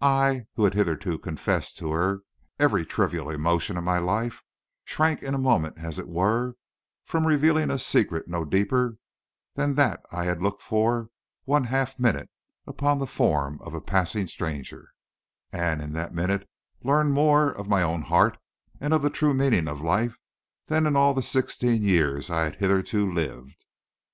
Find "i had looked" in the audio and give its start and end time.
10.10-10.62